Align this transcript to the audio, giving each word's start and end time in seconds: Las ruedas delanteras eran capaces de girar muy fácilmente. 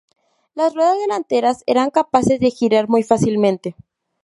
Las 0.55 0.73
ruedas 0.73 0.97
delanteras 0.97 1.61
eran 1.67 1.91
capaces 1.91 2.39
de 2.39 2.49
girar 2.49 2.89
muy 2.89 3.03
fácilmente. 3.03 3.75